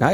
[0.00, 0.08] 大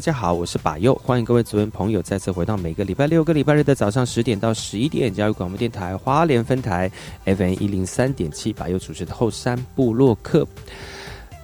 [0.00, 6.90] 家好，我是把右，欢迎各位族人朋友再次回到每个礼拜六、个礼拜日的早上十点到十一点，加入广播电台花莲分台
[7.26, 10.48] FM 一零三点七，把右主持的后山部落客。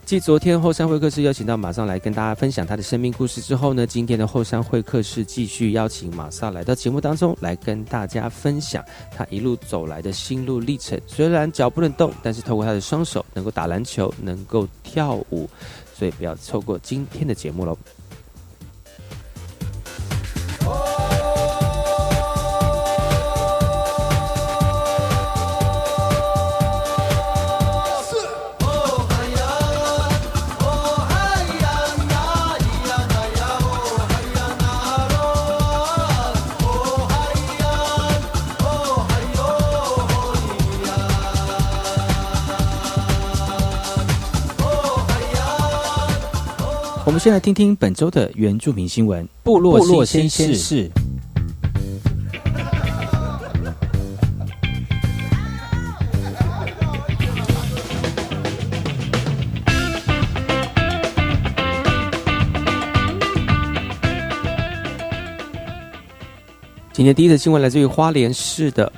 [0.06, 8.82] 继昨天后山会客室邀请到马上来跟大家分享他的生命故事之后呢，今天的后山会客室继续邀请马上来到节目当中来跟大家分享
[9.14, 10.98] 他一路走来的心路历程。
[11.06, 15.46] 虽然脚不能动，但是透过他的双手能够打篮球，能够跳舞。
[15.98, 17.76] 所以不要错过今天的节目喽。
[47.18, 49.28] 们先来听听本周的原住民新闻。
[49.42, 50.88] 部落新鲜事。
[66.92, 68.92] 今天第一则新闻来自于花莲市的。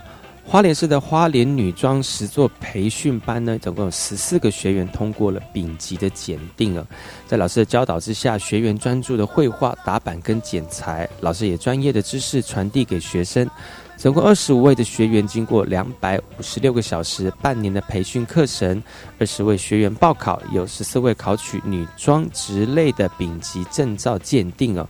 [0.51, 6.85] 花莲市的花莲女装实作培训班呢，总共有十四个学员通过了丙级的检定啊。
[7.25, 13.49] 在老师的教导之下，学员专注的绘画、打板跟剪裁，老师也专业的知识传递给学生。
[13.97, 18.83] 总共二十五位的学员，经过两百五十六个小时、半年的培训课程，
[19.21, 24.89] 二十位学员报考，有十四位考取女装职类的丙级证照鉴定哦。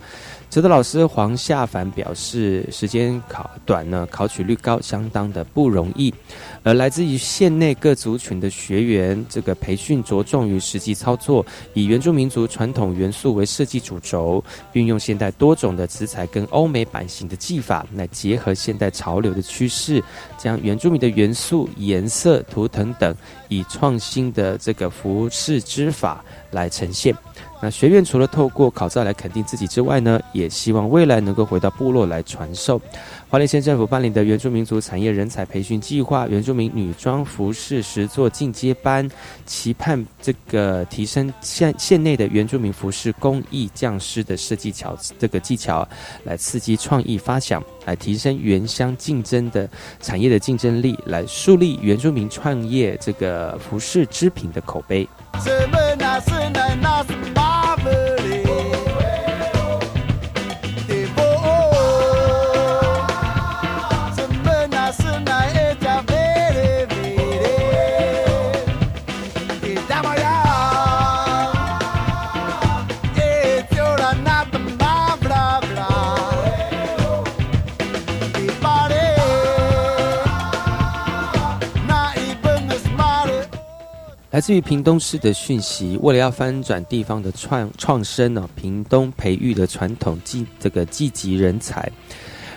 [0.51, 6.13] 指导老师黄夏凡表示，时间考短呢，考取率高，相当的不容易。
[6.61, 20.03] 而来自于县内各族群的学员，这个培训着重于实际操作，以原住民族传统元素为设计主轴，运用现代多种的纸材跟欧美版型的技法，来结合现代潮流的趋势，
[20.37, 23.15] 将原住民的元素、颜色、图腾等，
[23.47, 27.15] 以创新的这个服饰织法来呈现。
[27.61, 32.81] 那学院除了透过考照来肯定自己之外呢，也希望未来能够回到部落来传授。
[33.29, 39.07] 花莲县政府办理的原住民族产业人才培训计划，原住民女装服饰实作进阶班，
[39.45, 45.87] 期盼这个提升县县内的原住民服饰工艺匠师的设计巧这个技巧，
[46.23, 49.69] 来刺激创意发想，来提升原乡竞争的
[50.01, 55.07] 产业的竞争力，来树立原住民创业这个服饰织品的口碑。
[84.31, 91.91] 来自于屏东市的讯息，为了要翻转地方的创创生呢，屏东培育的传统技这个积极人才。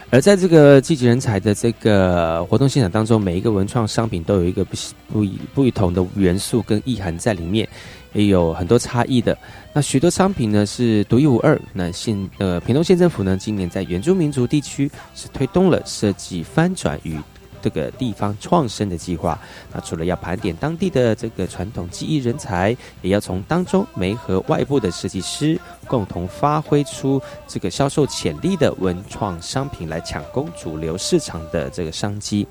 [0.09, 4.76] 而在这个积极人才的这个活动现场当中，每一个文创商品都有一个不
[5.09, 7.69] 不不同的元素跟意涵在里面，
[8.12, 9.37] 也有很多差异的。
[9.73, 11.61] 那许多商品呢是独一无二。
[11.73, 17.19] 那县呃屏东县政府呢，今年在原住民族地区是推动了设计翻转与。
[17.64, 19.38] 这个地方创生的计划，
[19.72, 27.19] 那除了要盘点当地的这个传统技艺人才，也要从当中媒和外部的设计师，共同发挥出
[27.49, 32.46] 这个销售潜力的文创商品，来抢攻主流市场的这个商机。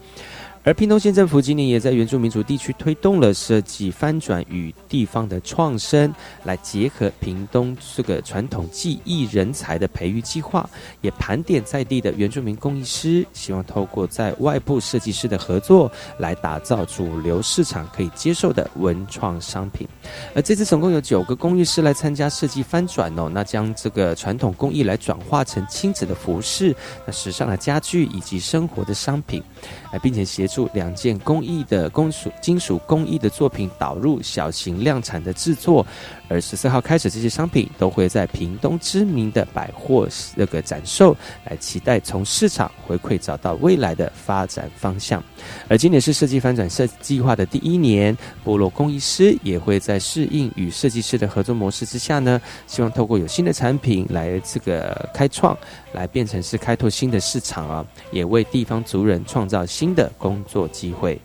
[0.66, 6.14] 而屏东县政府今年也在原住民族地区推动了设计翻转与地方的创生，
[6.46, 10.70] 来结合屏东这个传统技艺人才的培育计划，
[11.02, 19.86] 也盘点在地的原住民工艺师，希望透过在外部设计师的合作，来打造主流市场可以接受的文创商品。
[20.34, 26.74] 而这次总共有九个工艺师来参加设计翻转哦，那将这个传统工艺来转化成亲子的服饰、
[27.06, 29.44] 那时尚的家具以及生活的商品，
[29.94, 30.44] 哎，并且协。
[30.54, 35.84] 助两件工艺的金属金属工艺的作品导入小型量产的制作，
[36.34, 41.16] 而十四号开始，这些商品都会在屏东知名的百货那个展售，
[41.46, 45.24] 来期待从市场回馈找到未来的发展方向。
[45.68, 55.58] 而今年是设计翻转设计划的第一年，部落工艺师也会在适应与设计师的合作模式之下呢，希望透过有新的产品来这个开创，
[55.94, 60.44] 来变成是开拓新的市场啊，也为地方族人创造新的工。
[60.44, 61.20] 作机会。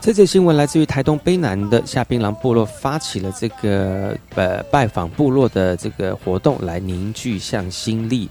[0.00, 8.26] 这则新闻来自于台东卑南的夏槟榔部落，发起了这个呃拜访部落的这个活动，来凝聚向心力。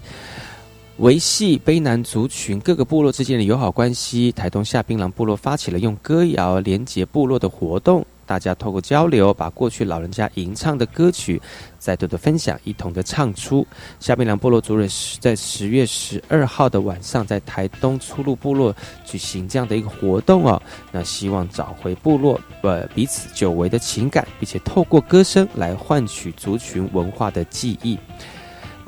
[0.96, 8.04] 维系卑南族群各个部落之间的友好关系，台东夏槟榔部落发起了用歌谣连接部落的活动。
[8.30, 11.42] 大家透过交流，把过去老人家吟唱的歌曲
[11.80, 13.66] 再度的分享，一同的唱出。
[13.98, 18.72] 下槟榔部落族人是在十月十二号的晚上，在台东出入部落
[19.04, 20.62] 举行这样的一个活动哦。
[20.92, 27.98] 那希望找回部落呃彼此久违的情感，并且透过歌声来换取族群文化的记忆。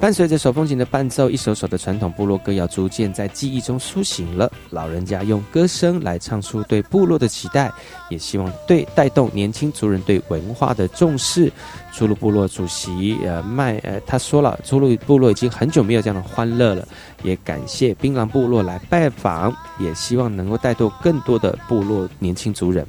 [0.03, 4.51] 伴随着手风琴的伴奏，一首首的传统部落歌谣逐渐在记忆中苏醒了。
[4.71, 7.71] 老人家用歌声来唱出对部落的期待，
[8.11, 11.53] 也希望对带动年轻族人对文化的重视。
[11.93, 16.85] 朱鲁部落主席呃麦呃他说了，朱鲁部落已经很久没有这样的欢乐了，
[17.23, 22.85] 也感谢槟榔部落来拜访，也希望能够带动更多的部落年轻族人。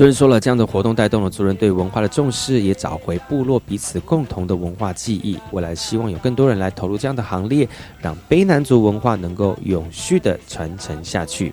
[0.00, 5.38] 族人说了，这样的活动带动了族人对文化的重视，也找回部落彼此共同的文化记忆。
[5.52, 7.68] 未来希望有更多人来投入这样的行列，
[8.00, 11.52] 让卑南族文化能够永续的传承下去。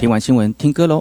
[0.00, 0.98] 听完新闻，听歌喽。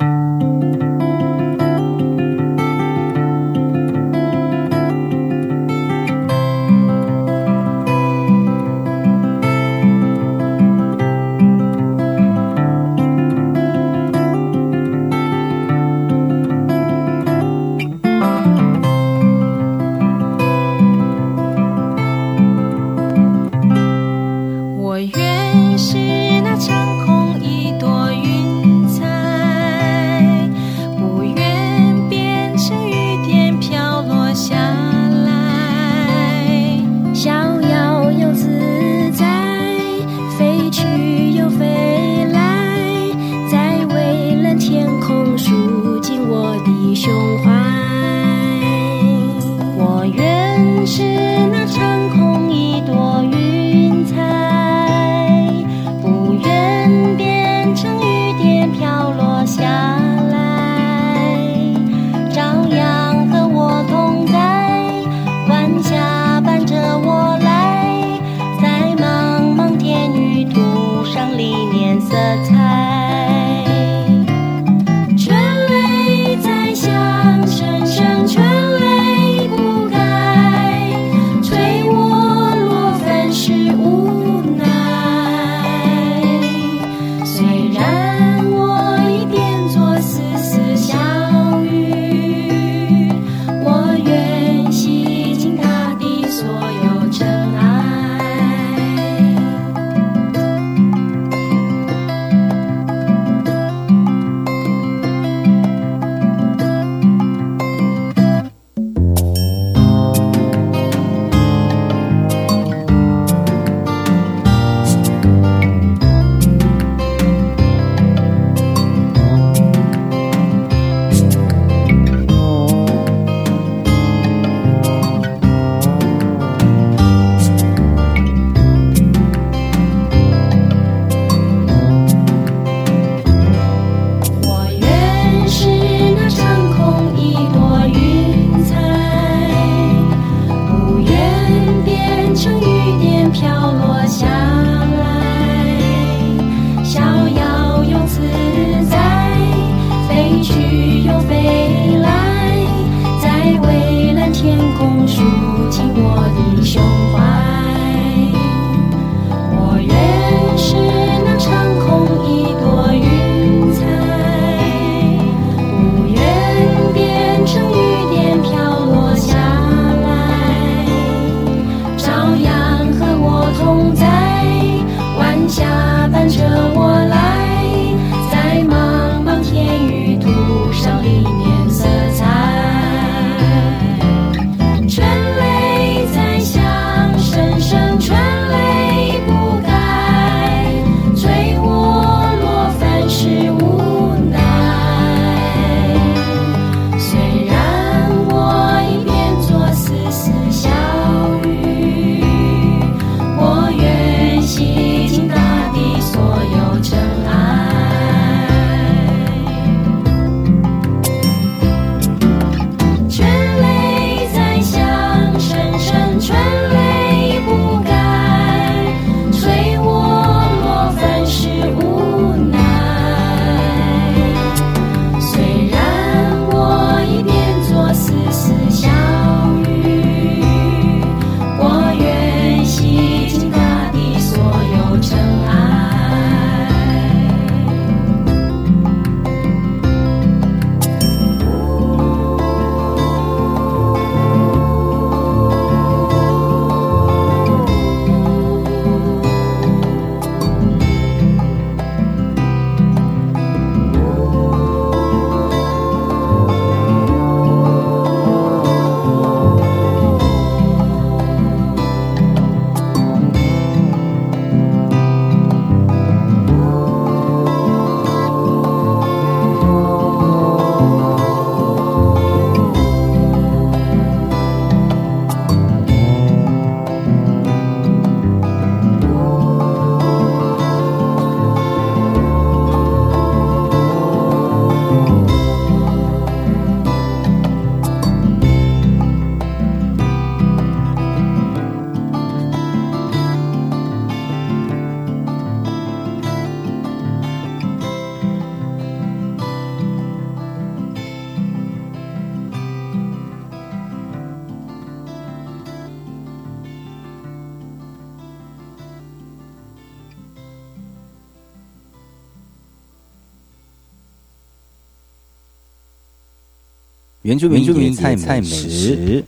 [317.32, 319.24] 原住民野菜美食。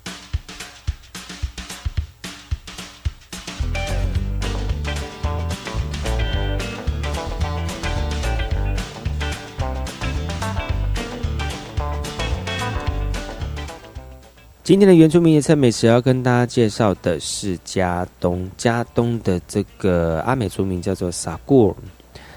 [14.66, 21.74] 今天的原住民野菜美食要跟大家介绍的是加东，加东的这个阿美族名叫做萨古。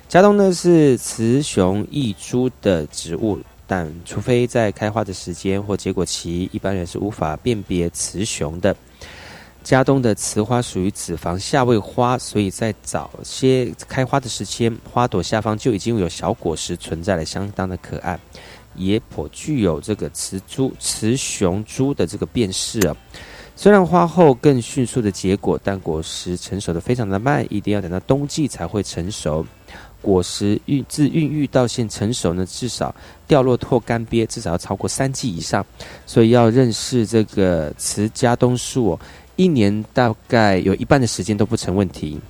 [0.06, 8.74] 加东呢是雌雄异株的植物，但除非在开花的时间或结果期，一般人是无法辨别雌雄的。
[9.64, 18.18] 加东的雌花属于子房下位花，所以在早些开花的时间，花朵下方就已经有小果实存在了，相当的可爱。
[18.76, 22.94] 也颇具有这个雌株、雌雄株的这个辨识啊。
[23.56, 29.44] 虽然花后更迅速的结果，但果实成熟的非常的慢，一定要等到冬季才会成熟。
[30.06, 32.94] 果实孕自孕育到现成熟呢，至少
[33.26, 35.66] 掉落或干瘪，至少要超过三季以上。
[36.06, 38.96] 所以要认识这个雌家冬树，
[39.34, 42.20] 一年大概有一半的时间都不成问题。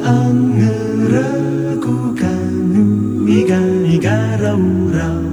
[0.00, 2.52] angerekukan
[3.24, 4.62] miga miga rau
[4.92, 5.23] rau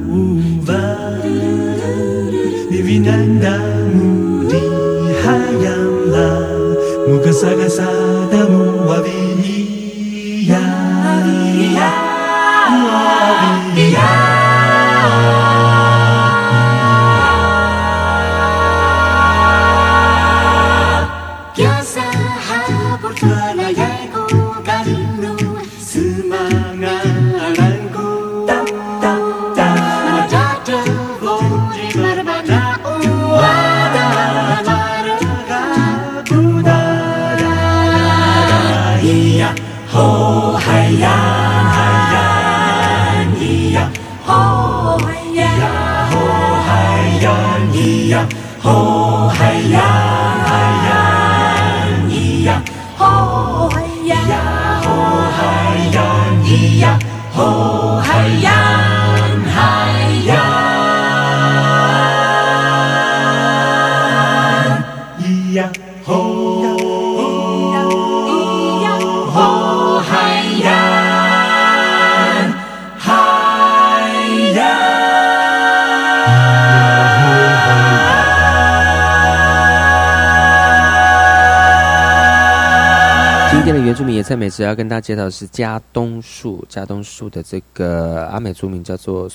[84.52, 89.30] 住民野菜美食要跟大家介绍的是加东树，加东树的这个阿美族名叫做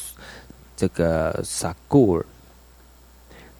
[0.76, 2.26] 这个萨古尔。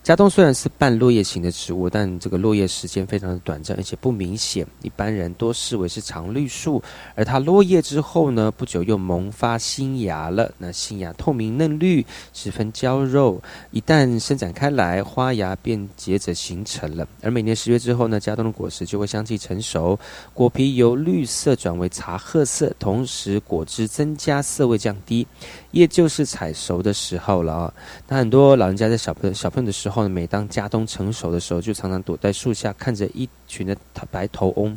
[0.06, 6.80] 家冬虽然是半落叶型的植物，但这个落叶时间非常的短暂，而且不明显，一般人多视为是常绿树。
[7.16, 10.48] 而它落叶之后呢，不久又萌发新芽了。
[10.58, 13.42] 那新芽透明嫩绿，十分娇肉，
[13.72, 17.04] 一旦伸展开来，花芽便接着形成了。
[17.20, 19.98] 而每年十月之后呢，家冬的果实就会相继成熟，
[20.32, 25.26] 果皮由绿色转为茶褐色，同时果汁增加，色味降低，
[25.72, 27.74] 也就是采熟的时候了啊。
[28.06, 33.76] 那很多老人家在小朋友小朋友的时候呢，每当家冬成熟的时候，就常常躲在树下，看着一群的
[34.10, 34.76] 白头翁、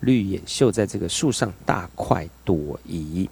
[0.00, 3.28] 绿眼秀在这个树上大快朵颐。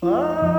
[0.00, 0.49] 啊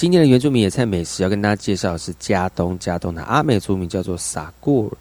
[0.00, 4.96] 今天的原住民野菜美食要跟大家介绍的是加东，加东的阿美族名叫做萨固尔。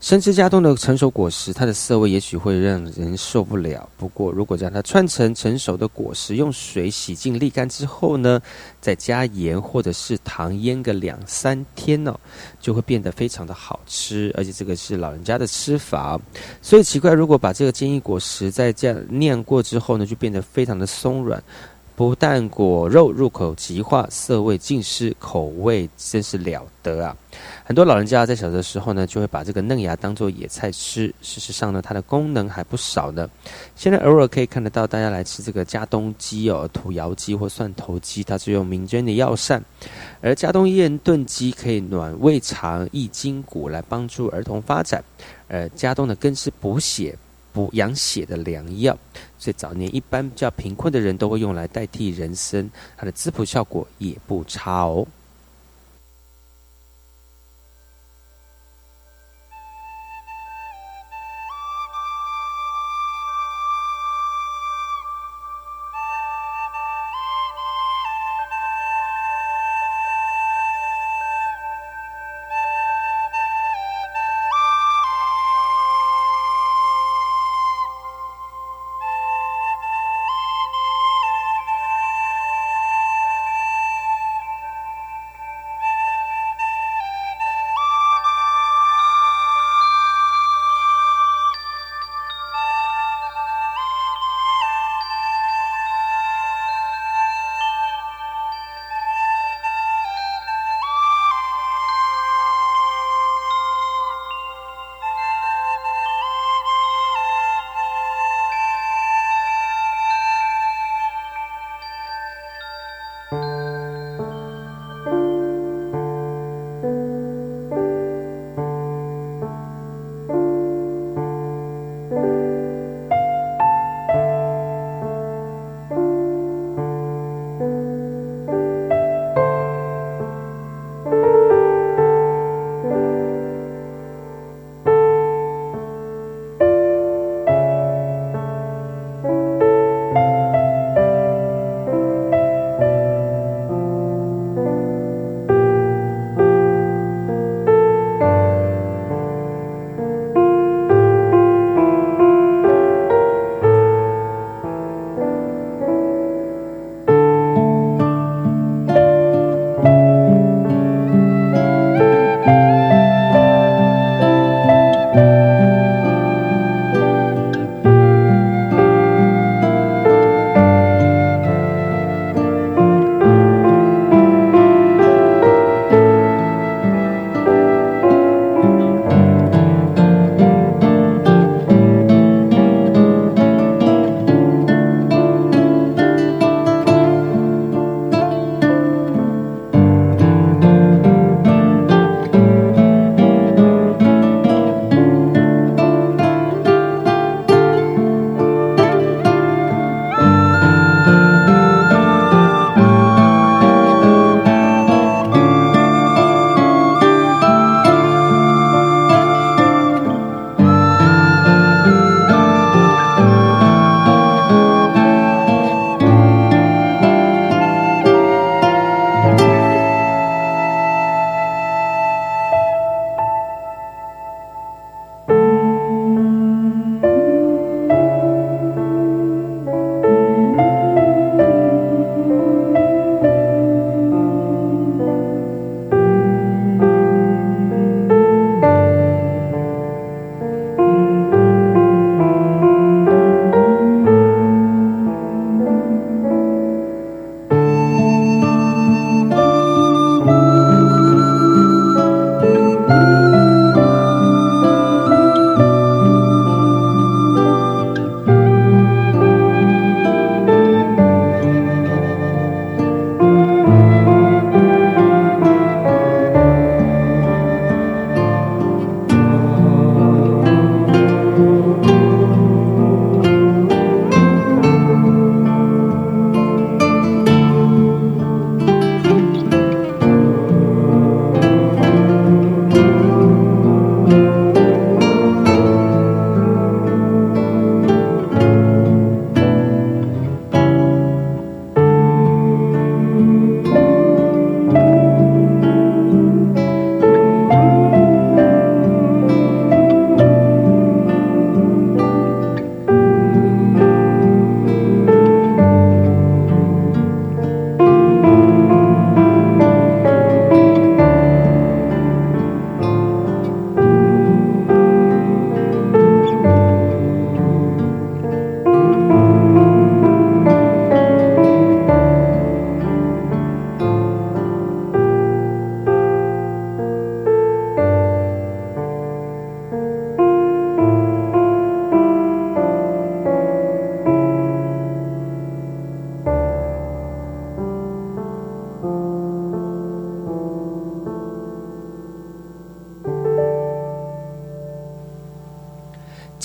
[0.00, 3.86] 生吃加东的成熟果实，它的涩味也许会让人受不了。
[3.98, 8.40] 不过，如果将它串成成熟的果实，用水洗净沥干之后呢，
[8.80, 12.18] 再加盐或者是糖腌个两三天哦，
[12.58, 14.32] 就会变得非常的好吃。
[14.34, 16.18] 而且这个是老人家的吃法，
[16.62, 21.44] 所以奇怪，如果把这个坚硬果实在这样酿过之后呢，就变得非常的松软。
[21.98, 27.16] 不但果肉入口即化，色味尽失，口味真是了得啊！
[27.64, 31.12] 很多老人家在小的时候呢，就会把这个嫩芽当做野菜吃。
[31.20, 33.28] 事实上呢，它的功能还不少呢。
[33.74, 39.60] 现在偶尔可以看得到大家来吃这个加东鸡哦，土窑鸡或蒜头鸡，它是用民间的药膳。
[40.20, 45.02] 而加东燕炖鸡可以暖胃肠、益筋骨，来帮助儿童发展。
[45.48, 47.18] 而加东的根是补血。
[47.50, 48.96] 补养血的良药，
[49.38, 55.06] 所以早年一般比较贫困的人都会用来代替人参，它的滋补效果也不差哦。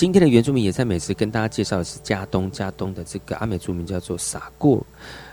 [0.04, 4.86] 今天的原住民野菜美食跟大家介绍的是加东，加东的这个阿美族名叫做撒过，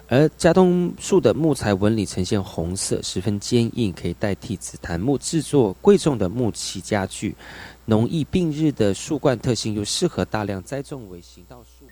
[0.07, 7.35] 而加东树的木材纹理呈现红色，十分坚硬，可以代替紫檀木制作贵重的木器家具。
[7.83, 11.85] 农艺并日的树冠特性又适合大量栽种为行道树。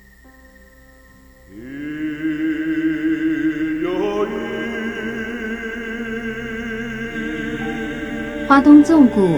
[8.48, 9.38] 花东纵谷，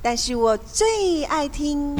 [0.00, 1.96] 但是我最爱听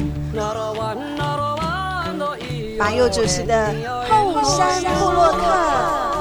[2.77, 3.73] 马佑主持的
[4.09, 6.19] 后山部落客。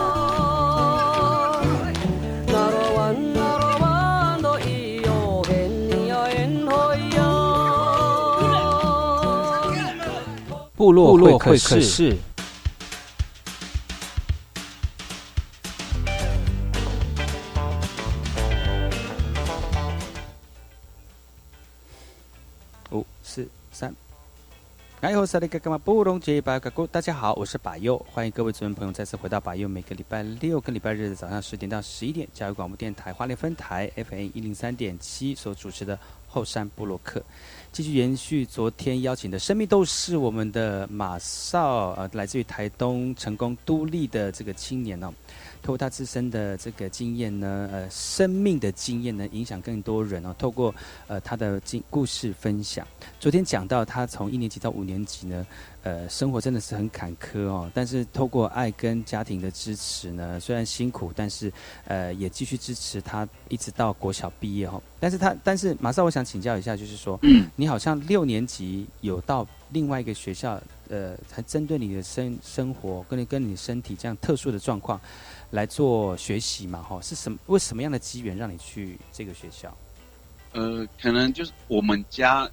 [10.79, 12.17] 部落部落会会客室
[25.01, 26.85] 哎呦，萨利格干嘛布隆杰巴嘎咕！
[26.89, 37.23] 大家好，我是把佑，欢迎各位族人朋友再次回到把佑每个礼拜六跟礼拜日的早上十点到十一点，教育广播电台花莲分台 FM 一零三点七所主持的后山部落客，
[37.71, 45.15] 继续延续昨天邀请的生命斗士，我们的马少，呃，来自于台东成功独立的这个青年哦。
[45.63, 50.35] 透过他自身的这个经验呢，呃，生命的经验呢，影响更多人哦。
[50.39, 50.75] 透过
[51.07, 52.87] 呃他的经故事分享，
[53.21, 55.47] 昨天讲到他从一年级到五年级呢，
[55.83, 57.71] 呃，生活真的是很坎坷哦。
[57.75, 61.53] 但是透过爱跟家庭的支持呢，虽然辛苦，但是
[61.87, 64.83] 呃也继续支持他一直到国小毕业哦。
[65.01, 67.19] 但是他，但是马上我想请教一下，就是说，
[67.55, 75.01] 你好像六年级有到另外一个学校，呃，还针对你的生生活跟你跟你身体这样特殊的状况。
[75.51, 77.39] 来做学习嘛，哈，是什么？
[77.47, 79.75] 为什么样的机缘让你去这个学校？
[80.53, 82.51] 呃，可能就是我们家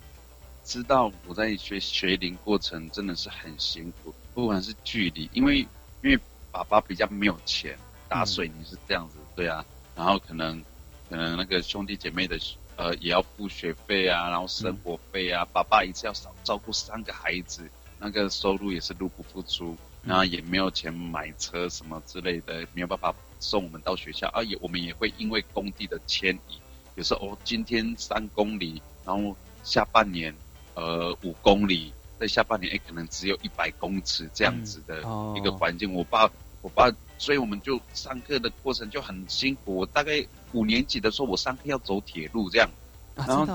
[0.64, 5.60] 知道我在学学龄过程真的是很辛苦，不管是距离，因为
[6.04, 6.20] 因为
[6.52, 7.78] 爸爸比较没有钱，
[8.08, 10.64] 打水泥是这样子，对啊，然后可能
[11.10, 12.40] 可能那个兄弟姐妹的
[12.78, 19.76] 呃也要付学费啊，然后生活费啊，爸爸一次要少照顾三个孩子，那个收入也是入不敷出。
[20.06, 26.60] 然后也没有钱买车什么之类的，没有办法送我们到学校，啊也我们也会因为工地的迁移，
[26.94, 30.34] 有时候哦今天三公里，然后下半年
[30.76, 35.00] 呃五公里，在下半年哎可能只有一百公尺这样子的
[35.36, 36.30] 一个环境，我爸
[36.62, 39.76] 我爸，所以我们就上课的过程就很辛苦。
[39.76, 42.70] 我大概五年级的时候，我上课要走铁路这样，
[43.16, 43.46] 啊，然后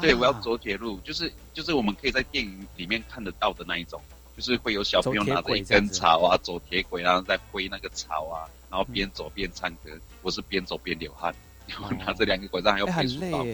[0.00, 4.00] 对我要走铁路，就是就是我们可以在电影里面看得到的那一种。
[4.36, 9.90] 就是会有小朋友拿着一根草啊，走铁轨，然后再挥那个草啊，然后边走边唱歌。
[10.22, 11.34] 我是边走边流汗，
[11.68, 13.44] 然后拿着两个拐杖还要背书包，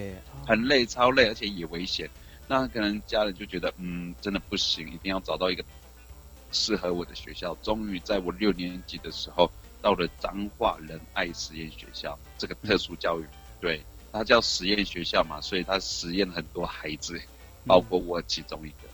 [0.47, 2.09] 很累，超累，而且也危险。
[2.49, 5.63] 那可能家人就觉得，嗯，真的不行，一定要找到一个
[6.51, 7.55] 适合我的学校。
[7.63, 9.51] 终于在我六年级的时候，
[9.83, 13.25] 到了彰化仁爱实验学校这个特殊教育，
[13.61, 13.81] 对，
[14.13, 17.21] 它叫实验学校嘛，所以它实验很多孩子，
[17.67, 18.77] 包括我其中一个。
[18.85, 18.90] 嗯，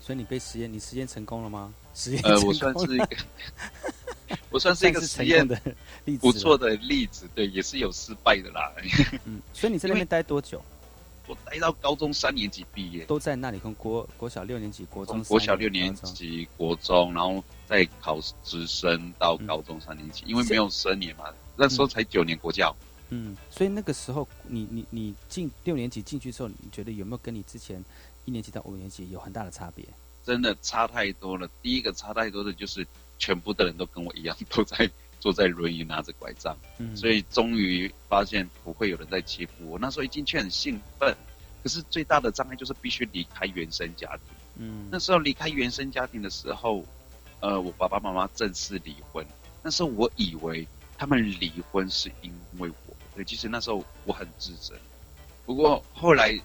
[0.00, 1.72] 所以你被实验，你实验成功了吗？
[1.94, 3.16] 实验呃，成 我算是一个，
[4.50, 5.60] 我算是一个实验的
[6.04, 6.56] 例子，不错。
[6.56, 8.72] 的例子，对，也是有失败的啦。
[9.24, 10.62] 嗯，所以你在那边待多久？
[11.26, 22.74] 我待到高中三年级毕业，都在那里，从国国小六年级、国中国小六年级、国中，然后再考直升到高中三年级，因为没有升年嘛，那时候才九年国教。
[23.10, 27.82] 嗯，所以那个时候，你你你进六年级进去之后，你觉得有没有跟你之前
[28.28, 29.82] 一年级到五年级有很大的差别？
[30.22, 31.48] 真的差太多了。
[31.62, 32.86] 第一个差太多的就是
[33.18, 39.78] 全部的人都跟我一样，都在坐在轮椅拿着拐杖，嗯，所以终于发现不会有人在欺负我。
[39.78, 41.16] 那时候一进去很兴奋，
[41.62, 44.20] 可是最大的障碍就是必须离开原生家庭。
[44.56, 46.84] 嗯，那时候离开原生家庭的时候，
[47.40, 49.24] 呃，我爸爸妈妈正式离婚。
[49.62, 50.68] 那时候我以为
[50.98, 54.74] 他们离婚是因为我，对，其实那时候我很自责。
[55.46, 56.38] 不过后来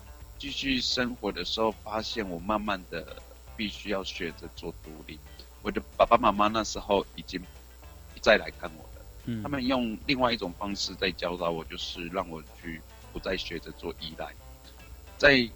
[0.44, 3.16] 继续生活的时候，发现我慢慢的
[3.56, 5.18] 必须要学着做独立。
[5.62, 12.82] 我的爸爸妈妈那时候已经不再来看我了，嗯他们用另外一种方式在教导我，就是让我去
[13.14, 14.34] 不再学着做依赖。
[15.18, 15.50] 在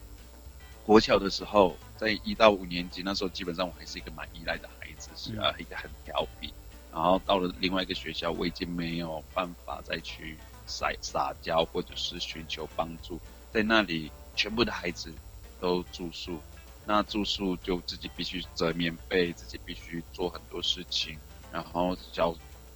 [0.86, 6.54] 国小的时候，在一到五年级那时候，基本上我还是一个蛮依赖的孩子，是啊，一个很调皮。
[6.94, 13.20] 然后到了另外一个学校，我已经没有办法再去撒撒娇或者是寻求帮助，
[13.52, 15.14] 在那里全部的孩子
[15.60, 16.40] 都住宿，
[16.86, 21.18] 那住宿就自己必须折棉被，自己必须做很多事情。
[21.52, 22.34] 然后小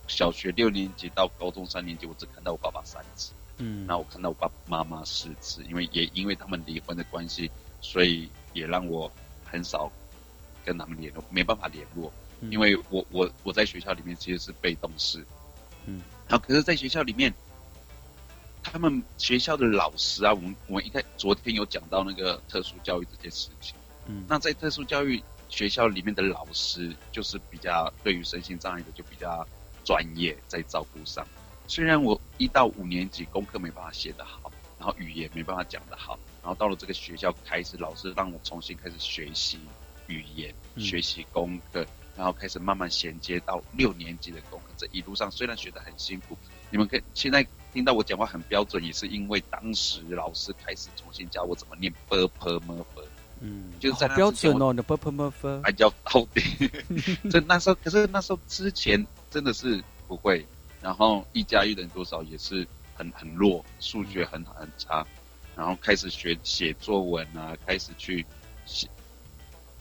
[0.08, 3.32] 小学六年级到高中三年级，我只看到我爸爸三次。
[3.58, 9.12] 嗯，那我看到我爸爸妈妈四次，因为也因为他们离婚的关系，所以也让我
[9.46, 9.92] 很少
[10.66, 15.24] 跟他们联络，没办法联络，嗯因为我我我在学校里面其实是被动式，
[15.86, 17.32] 嗯，好可是在学校里面，
[18.64, 23.76] 他们学校的老师啊，我们我们一开昨天有讲到那个特殊教育这件事情，
[24.08, 29.46] 嗯那在特殊教育学校里面的老师，就是比较对于身心障碍的就比较
[29.84, 31.28] 专业，在照顾上。
[31.68, 39.60] 虽然我一到五年级功课没办法写得好，然后语言没办法讲得好，然后到了这个学校开始，老师让我重新开始学习
[40.08, 41.86] 语言、嗯学习功课，
[42.16, 44.66] 然后开始慢慢衔接到六年级的功课。
[44.78, 46.38] 这一路上虽然学得很辛苦，
[46.70, 53.02] 你们可以现在听到我讲话很标准，也是因为当时老师开始重新教我怎么念 b p m f，
[53.40, 56.42] 嗯，就是在好那标准哦，你的 p p m f，还叫到底。
[57.32, 60.46] 这那时候，可是那时候之前真的是不会，
[60.82, 65.06] 然后一加一等于多少也是很很弱，数学很很差，
[65.56, 68.26] 然后开始学写作文啊，开始去
[68.66, 68.88] 写，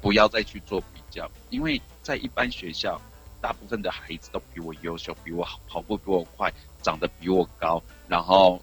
[0.01, 3.01] 不要再去做比较，因为在一般学校，
[3.41, 8.61] 大部分的孩子都比我优秀，比我好，跑步比我快，长得比我高，然后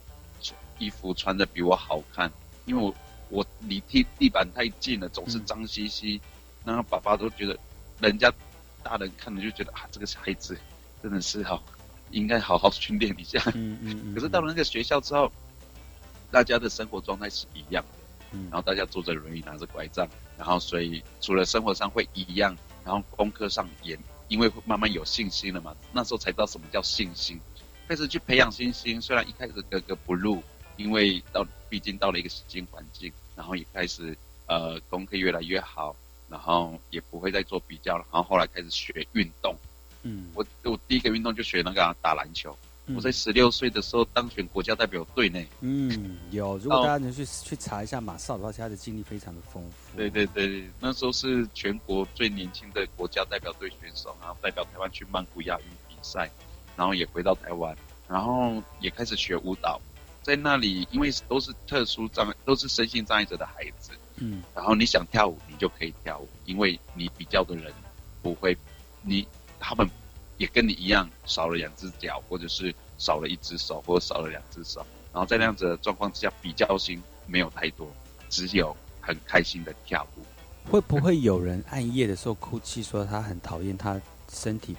[0.77, 2.31] 衣服穿的比我好看，
[2.65, 2.93] 因为我
[3.29, 6.21] 我离地地板太近了，总是脏兮兮，
[6.63, 7.57] 然后爸爸都觉得，
[7.99, 8.31] 人家
[8.83, 10.57] 大人看了就觉得啊，这个孩子
[11.01, 11.63] 真的是好，
[12.11, 13.41] 应该好好训练一下。
[13.55, 15.31] 嗯嗯嗯，可是到了那个学校之后，
[16.29, 17.99] 大家的生活状态是一样的，
[18.33, 20.07] 嗯然后大家坐着轮椅，拿着拐杖，
[20.37, 22.55] 然后所以除了生活上会一样，
[22.85, 23.97] 然后功课上也
[24.27, 27.39] 因为会慢慢有信心了嘛，那时候才知道什么叫信心，
[27.87, 29.01] 开始去培养信心。
[29.01, 30.43] 虽然一开始格格不入，
[30.75, 34.17] 因为到毕竟到了一个新环境，然后也开始
[34.47, 35.95] 呃功课越来越好，
[36.29, 38.05] 然后也不会再做比较了。
[38.11, 39.55] 然后后来开始学运动，
[40.03, 42.57] 嗯，我我第一个运动就学那个啊、打篮球。
[42.87, 45.43] 嗯我在十六岁的时候当选国家代表队呢。
[45.61, 49.97] 嗯有，如果大家能去去查一下马少的话，他的经历非常的丰富。
[49.97, 56.31] 对对对，那时候是全国最年轻的国家代表队选手，然后代表台湾去曼谷亚运比赛，
[56.75, 57.75] 然后也回到台湾，
[58.07, 59.79] 然后也开始学舞蹈。
[60.23, 67.73] 在那里，因为都是特殊障碍，都是身心障碍者的孩子，嗯然后你想跳舞，你就可以跳舞，因为你比较的人
[68.21, 68.57] 不会，
[69.01, 69.25] 你
[69.57, 69.89] 他们
[70.37, 74.85] 也跟你一样少了两只脚，或者是少了一只手，或者少了两只手。
[75.13, 77.91] 然后在那样子的状况之下，比较心没有太多，
[78.29, 80.21] 只有很开心的跳舞。
[80.69, 83.99] 会不会有人暗夜的时候哭泣，说他很讨厌他
[84.31, 84.75] 身体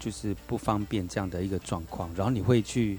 [0.00, 2.98] 就是不方便这样的一个状况，然后你会去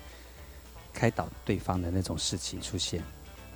[0.93, 3.03] 开导对方的那种事情出现？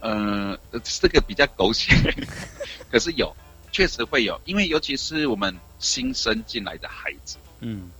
[0.01, 1.93] 呃，这个比较狗血，
[2.91, 3.31] 可是有，
[3.71, 7.91] 确实会有，因为尤其是我们新生进来的孩子，嗯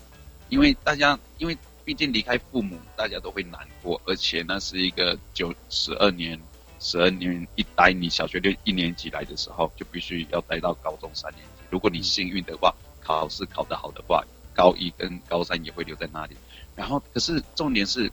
[0.52, 6.38] 因为大家因为毕竟离开父母，大家都会难过，而且那是一个九十二年，
[6.78, 11.64] 十二年一待，你小学六一年级来的时候，就必须要待到高中三年级。
[11.70, 14.22] 如果你幸运的话，考试考得好的话，
[14.54, 16.36] 高一跟高三也会留在那里。
[16.76, 18.12] 然后，可是重点是，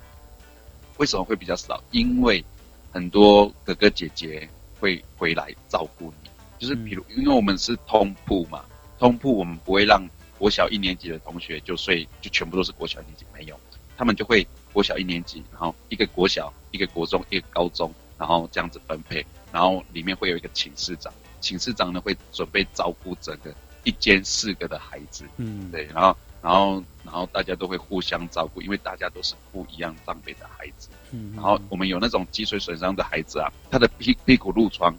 [0.96, 1.82] 为什么会比较少？
[1.90, 2.44] 因为
[2.92, 6.30] 很多哥哥姐姐会回来照顾你，
[6.60, 8.64] 就是比如，因为我们是通铺嘛，
[8.96, 10.00] 通铺我们不会让
[10.38, 13.58] 国小一年级的同学就睡，就全部都是国小一年级，没有，
[13.96, 23.52] 他们就会国小一年级，然后一个国小，一个国中，一个高中，然后这样子分配，然后里面会有一个寝室长，寝室长呢会准备照顾整个
[23.84, 30.88] 一间四个的孩子，嗯，对，然后然后然后大家都会互相照顾，因为大家都是不一样长辈的孩子。
[31.10, 34.94] 嗯，然后我们有那种脊髓损伤的孩子啊，他的屁屁股褥疮，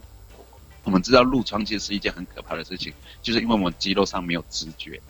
[0.82, 5.00] 我们知道褥疮其实是一件很可怕的事情，就是因为我们肌肉上没有知觉，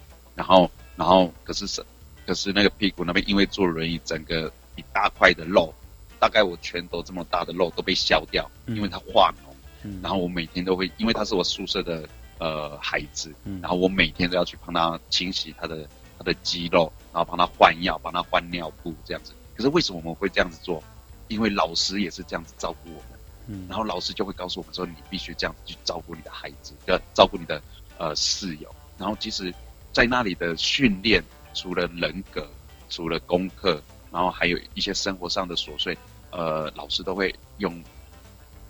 [0.41, 1.85] 然后然后可是是
[2.27, 5.75] 可是那个屁股那边因为坐轮椅，整个一大块的肉，
[6.19, 9.53] 大概我拳头这么大的肉都被削掉，嗯因为它化脓。
[9.83, 15.87] 嗯然后我每天都会，因为他是我宿舍的呃孩子，嗯然后我每天都要去帮他清洗他的
[16.17, 19.35] 他的肌肉，然后帮他换药，帮他换尿布这样子。
[19.55, 20.83] 可是为什么我们会这样子做？
[21.29, 23.19] 因为老师也是这样子照顾我们，
[23.49, 27.61] 嗯然后老师就会告诉我们说，你必须这样子去照顾你的孩子，要照顾你的
[27.99, 28.75] 呃室友。
[28.99, 29.51] 然后其实，
[29.93, 31.23] 在那里的训练，
[31.55, 32.49] 除了人格，
[32.89, 33.83] 除了功课，
[34.13, 35.97] 然后还有一些生活上的琐碎，
[36.31, 37.83] 呃，老师都会用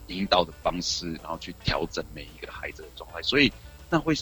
[0.09, 3.23] 引导的方式，然后去调整每一个孩子的状态。
[3.23, 3.53] 所以
[3.89, 4.15] 那会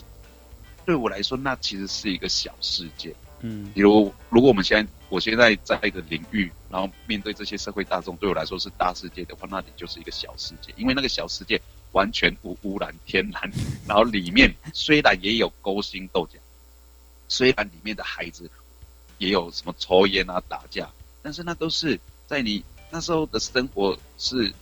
[0.84, 3.14] 对我来说，那其实是一个小世界。
[3.40, 11.61] 嗯比如，如果我们现在我现在在一个领域，然后面对这些社会大众，对我来说是大世界的话，那里就是一个小世界，因为那个小世界
[11.92, 13.49] 完全无污染、天然，
[13.86, 16.40] 然后里面虽然也有勾心斗角，
[17.29, 18.51] 虽然里面的孩子
[19.18, 20.91] 也有什么抽烟啊、打架，
[21.22, 24.53] 但是那都是在你那时候的生活是，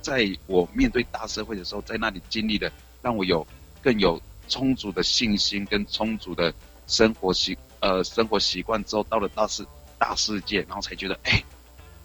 [0.00, 2.70] 在我面对大社会的时候，在那里经历的，
[3.00, 3.46] 让我有
[3.82, 6.52] 更有充足的信心跟充足的
[6.86, 9.64] 生活习呃生活习惯之后，到了大世
[9.98, 11.42] 大世界，然后才觉得，哎、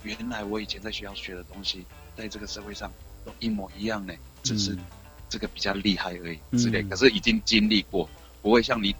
[0.03, 1.83] 原来我以前在学校学的东西，
[2.15, 2.91] 在这个社会上
[3.25, 4.13] 都一模一样呢，
[4.43, 4.79] 只是嗯
[5.27, 6.81] 这个比较厉害而已之类。
[6.83, 8.09] 嗯可是已经经历过，
[8.41, 8.95] 不会像你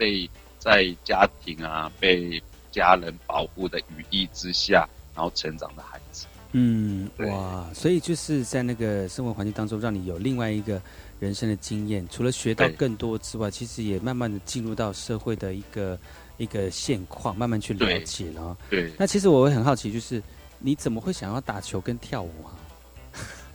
[0.00, 0.28] 被
[0.58, 6.26] 在家庭啊被家人保护的羽翼之下，然后成长的孩子。
[6.52, 10.80] 嗯，对哇，所以就是在那个生活环境当中，让你有另外一个
[11.20, 15.96] 人生的经验，除了学到更多之外，其实也慢慢的进入到社会的一个
[16.38, 18.56] 一个现况，慢慢去了解了哦。
[18.70, 20.20] 对那其实我会很好奇，就是
[20.58, 22.56] 你怎么会想要打球跟跳舞啊？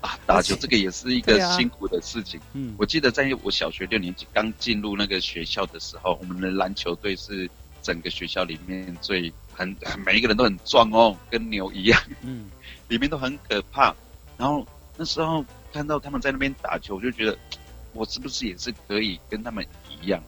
[0.06, 2.40] 啊，打球这个也是一个辛苦的事情。
[2.54, 7.50] 嗯我记得在我小学六年级刚进入那个学校的时候，我们的篮球队是
[7.82, 9.76] 整个学校里面最很
[10.06, 12.46] 每一个人都很壮哦，跟牛一样，嗯
[12.88, 13.96] 里面都很可怕。
[14.38, 15.44] 然后那时候
[15.74, 17.38] 看到他们在那边打球，我就觉得
[17.94, 20.22] 我是不是也是可以跟他们一样？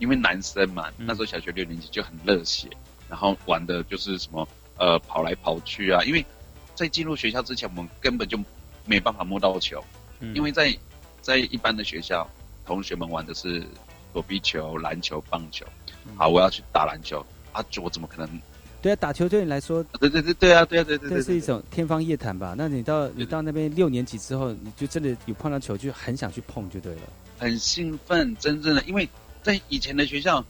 [0.00, 2.68] 因为男生嘛，嗯那时候小学六年级就很热血，
[3.08, 4.46] 然后玩的就是什么
[4.76, 6.02] 呃跑来跑去啊。
[6.04, 6.26] 因为
[6.74, 8.36] 在进入学校之前，我们根本就
[8.84, 9.82] 没办法摸到球。
[10.20, 10.76] 嗯因为在
[11.20, 12.28] 在一般的学校，
[12.64, 13.66] 同学们玩的是
[14.12, 15.66] 躲避球、篮球、棒球。
[16.06, 18.40] 嗯好，我要去打篮球啊，我怎么可能？
[18.82, 22.54] 对啊，打球对你来说，对对对对啊，对啊对对这，是一种天方夜谭吧？
[22.56, 27.00] 那你到你到那边六年级之后，你就真的有碰到球，就很想去碰，就对了。
[27.38, 29.08] 很兴奋，真正的，因为
[29.42, 30.44] 在以前的学校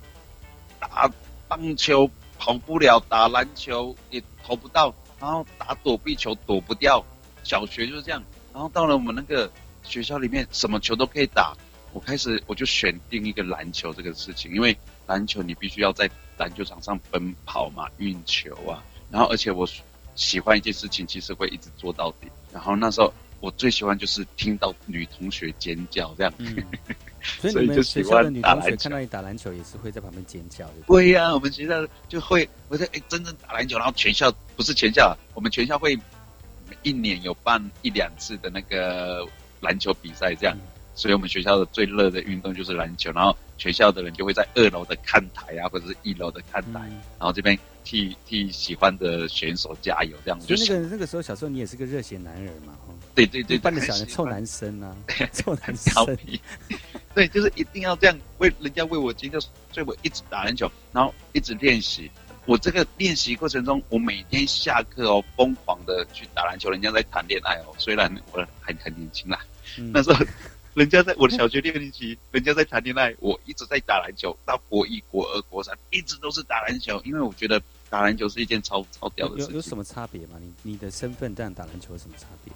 [0.80, 1.08] 打
[1.46, 7.04] 棒球跑不了，打篮球也投不到，然后打躲避球躲不掉，
[7.44, 8.22] 小学就是这样。
[8.52, 9.50] 然后到了我们那个
[9.82, 11.54] 学校里面，什么球都可以打。
[11.92, 14.76] 我开始我就选定一个篮球这个事情，因为
[15.06, 18.82] 篮球你必须要在篮球场上奔跑嘛，运球啊。
[19.10, 19.64] 然后而且我
[20.16, 22.26] 喜欢一件事情，其实会一直做到底。
[22.52, 26.32] 然后那时候我最喜欢就是听到女同学尖叫这样。
[26.38, 26.56] 嗯，
[27.22, 30.74] 所以就你们学喜校的女同学看到你打篮球，也是会在旁边尖叫的。
[30.86, 35.96] 会呀、我们学校就会，我在哎真正打篮球，然后全校不是全校啊，我们全校会
[36.82, 39.26] 一年有办一两次的那个
[39.60, 40.56] 篮球比赛，这样，
[40.94, 50.46] 所以我们学校的最热的运动就是篮球，然后学校的人就会在二楼的看台啊，或者是一楼的看台，嗯然后这边替替喜欢的选手加油，这样子。
[50.46, 54.96] 就那就是个那个时候小时候你也是个热血男儿嘛，哦，对对对，一般的对小人臭男生啊，
[55.32, 56.16] 臭男调生。
[56.16, 56.40] 皮，
[57.14, 62.10] 对，就是一定要这样为人家为我尖叫，所以我一直打篮球，然后一直练习。
[62.46, 66.70] 我这个练习过程中，我每天下课哦，疯狂的去打篮球。
[66.70, 69.38] 人家在谈恋爱哦，虽然我还很年轻啦，
[69.78, 70.24] 嗯那时候
[70.74, 79.50] 人家在我的小学六年级，人家在谈恋爱，我一直在打篮球，到国一、国二、国三，一直都是打篮球，因为我觉得打篮球是一件超超屌的事情。
[79.52, 80.36] 有有什么差别吗？
[80.40, 82.52] 你你的身份这样打篮球有什么差别？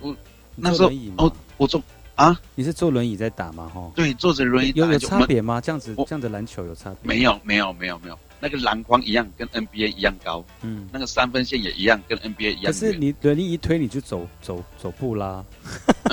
[0.00, 0.14] 我
[0.56, 1.82] 那时候哦，我坐
[2.16, 3.70] 啊，你是坐轮椅在打吗？
[3.72, 5.60] 哈，对，坐着轮椅有有差别吗？
[5.60, 7.08] 这样子这样的篮球有差别？
[7.08, 12.72] 没有，没有，没有，没有，那个篮筐一样，跟 NBA 一样高，嗯，那个三分线也一样，跟 NBA 一样远。
[12.72, 15.42] 可是你轮椅一推你就走走走步啦。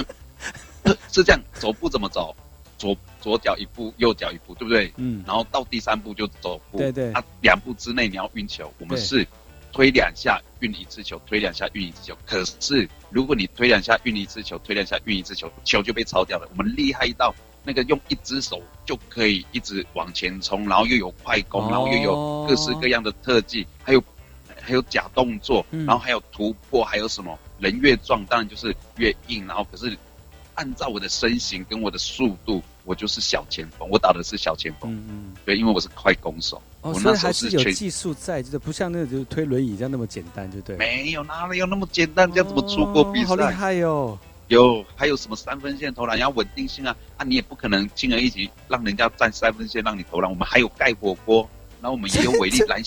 [1.11, 2.33] 是这样，走步怎么走？
[2.77, 4.93] 左左脚一步，右脚一步，对不对？
[4.95, 9.27] 嗯，然后到第三步就走步，对对啊，两步之内你要运球，我们是
[9.73, 12.17] 推两下运一次球，推两下运一次球。
[12.25, 16.47] 可是如果你推两下运一次球，推两下运一次球，球就被抄掉了。
[16.55, 24.03] 我们厉害到那个用一只手就可以一直往前冲，然后又有快攻，哦然后又有各式各样的特技，还有
[24.59, 29.95] 还有假动作，嗯然后还有突破，还有什么人越壮当然就是越硬，然后可是
[30.55, 34.93] 按照我的身形跟我的速度，我就是小前锋，我打的是小前锋。
[34.93, 40.79] 嗯嗯，对，因为我是快攻手，哦，我那时所以还是有技术在，就是不像那个就是推轮椅这样那么简单，就对了。
[40.79, 43.43] 没有哪里有那么简单，这样怎么出国比哦好厉？
[43.43, 44.17] 害哟！
[44.55, 47.23] 有还有什么三分线投篮，要稳定性啊啊！
[47.23, 50.29] 你也不可能轻而易举让人家站三分线让你投篮。
[50.29, 51.49] 我们还有盖火锅，
[51.81, 52.81] 然后我们也有伟力 篮，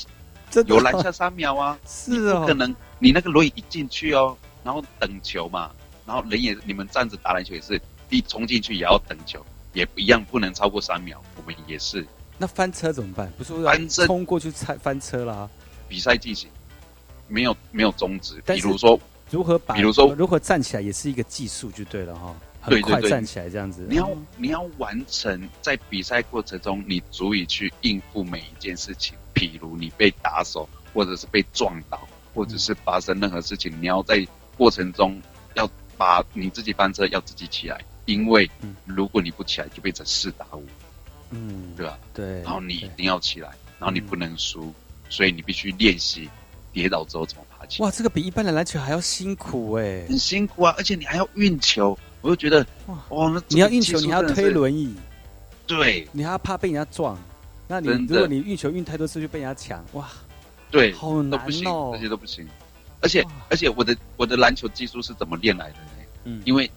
[0.67, 5.71] 有篮下三秒啊， 是哦不哦可，能你那个轮椅一进去哦，然后等球嘛，
[6.05, 9.43] 然后人也你们站着打篮球也是，一冲进去也要等球，
[9.73, 11.23] 也一样不能超过三秒。
[11.37, 12.07] 我们也是
[12.37, 13.33] 那翻车怎么办？
[13.39, 15.49] 不是说翻车冲过去翻翻车啦？
[15.89, 16.51] 比赛进行，
[17.27, 18.43] 没有没有终止。
[18.45, 19.01] 比如说
[19.35, 19.75] 如何把？
[19.75, 22.35] 比如说如何站起来也是一个技术，就对了哈。
[22.61, 23.85] 很对对对快站起来这样子。
[23.91, 29.15] 你要哦你要完成在比赛过程中，你足以去应付每一件事情。
[29.35, 34.27] 譬如你被打手，或者是被撞倒，或者是发生任何事情，你要在
[34.57, 35.21] 过程中
[35.57, 35.69] 要
[35.99, 37.85] 把你自己翻车，要自己起来。
[38.07, 40.65] 因为嗯如果你不起来，就变成四打五，
[41.31, 41.99] 嗯，对吧？
[42.15, 42.41] 对。
[42.43, 44.73] 然后你一定要起来，然后你不能输，
[45.11, 46.31] 所以你必须练习
[46.73, 47.83] 跌倒之后怎么爬起。
[47.83, 50.05] 哇，这个比一般的篮球还要辛苦哎。
[50.09, 54.95] 很辛苦啊，而且你还要运球，我就觉得哇哇，那你要运球，你还要推轮椅，
[55.67, 57.19] 对你还要怕被人家撞。
[57.67, 60.09] 那你如果你运球运太多次就被人家抢，哇，
[60.71, 62.47] 对，好难都不行，哦这些都不行。
[63.01, 65.91] 而且而且我的我的篮球技术是怎么练来的呢？
[66.25, 66.71] 嗯，因为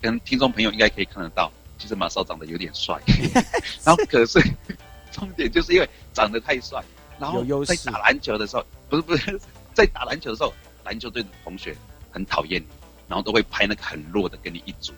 [0.00, 3.00] 跟听众朋友应该可以看得到，其实马少长得有点帅，
[3.84, 4.40] 然后可是
[5.10, 6.80] 重点就是因为长得太帅，
[7.18, 9.40] 然后有在打篮球的时候，不是不是
[9.74, 10.52] 在打篮球的时候，
[10.84, 11.76] 篮球队的同学
[12.10, 12.66] 很讨厌你，
[13.08, 14.92] 然后都会拍那个很弱的跟你一组，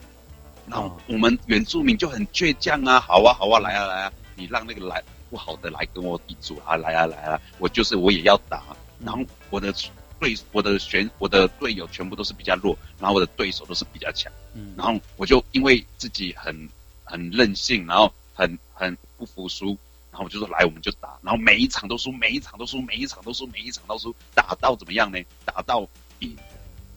[0.67, 0.97] 然后哦。
[1.09, 8.63] 我们原住民就很倔强啊，好啊好啊来啊来啊，你让那个来不好的来跟我一组啊，来啊来啊，我就是我也要打，
[9.01, 9.73] 然后我的
[10.21, 14.73] 对我的选我的队友全部都是比较弱，然后我的对手都是比较强，嗯。
[14.77, 16.69] 然后我就因为自己很
[17.03, 19.77] 很任性，然后很很不服输，
[20.15, 25.19] 然后我就说来我们就打，然后每一场都输，每一场都输，每一场都输，每一场都输，打到怎么样呢？
[25.45, 25.85] 打到
[26.21, 26.37] 赢，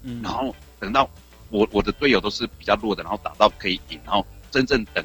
[0.04, 1.10] 嗯然后等到
[1.50, 5.04] 我我的队友都是比较弱的，然后打到可以赢，然后真正等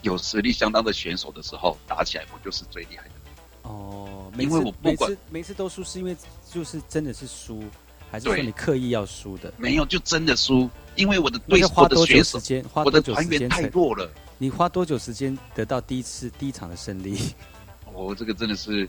[0.00, 3.10] 有实力相当的选手的时候打起来，我就是最厉害的。
[3.64, 6.16] 哦，因为我不管次每次都输，是因为
[6.50, 7.62] 就是真的是输，
[8.10, 9.52] 还是说对你刻意要输的？
[9.58, 13.60] 没有就真的输，因为我的那对手要花多久的选手，我的团员太？
[13.64, 14.10] 弱了。
[14.42, 17.34] 你花多久时间得到第一次第一场的胜利？
[17.92, 18.88] 我这个真的是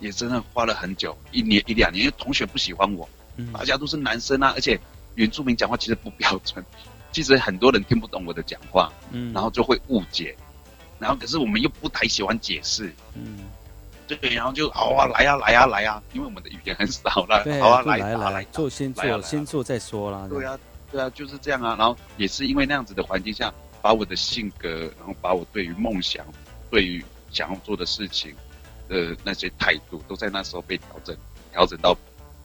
[0.00, 4.76] 也真的花了很久，一年一两年，因为同学不喜欢我，嗯大家都是男生啊，而且
[5.14, 6.64] 原住民讲话其实不标准，
[7.12, 10.36] 其实很多人听不懂我的讲话，嗯然后就会误解，
[10.98, 13.38] 然后可是我们又不太喜欢解释，嗯，
[14.08, 20.26] 对，然后就好啊，来啊，来啊，来啊，因为我们的语言很少啦，对，好啊，来来来做先做先做再说啦。
[20.28, 20.58] 对啊，
[20.90, 21.76] 对啊，就是这样啊。
[21.78, 23.54] 然后也是因为那样子的环境下，
[23.88, 26.26] 把我的性格，然后把我对于梦想、
[26.70, 28.36] 对于想要做的事情
[28.86, 31.16] 的那些态度，都在那时候被调整，
[31.50, 31.96] 调整到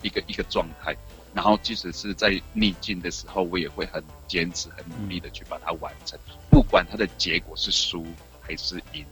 [0.02, 0.96] 一个一个状态。
[1.34, 6.18] 然后即使是在逆境的时候，我也会很坚持、很努力的去把它完成，
[6.50, 8.06] 不管它的结果是输
[8.40, 9.06] 还是赢，